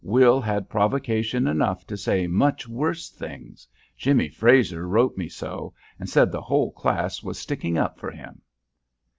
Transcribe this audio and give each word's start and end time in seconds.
"Will 0.03 0.41
had 0.41 0.67
provocation 0.67 1.45
enough 1.45 1.85
to 1.85 1.95
say 1.95 2.25
much 2.25 2.67
worse 2.67 3.11
things; 3.11 3.67
Jimmy 3.95 4.29
Frazer 4.29 4.87
wrote 4.87 5.15
me 5.15 5.29
so, 5.29 5.75
and 5.99 6.09
said 6.09 6.31
the 6.31 6.41
whole 6.41 6.71
class 6.71 7.21
was 7.21 7.37
sticking 7.37 7.77
up 7.77 7.99
for 7.99 8.09
him." 8.09 8.41